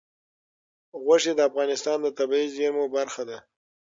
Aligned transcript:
غوښې 1.03 1.33
د 1.35 1.39
افغانستان 1.49 1.97
د 2.01 2.07
طبیعي 2.17 2.47
زیرمو 2.55 2.85
برخه 2.95 3.23
ده. 3.29 3.37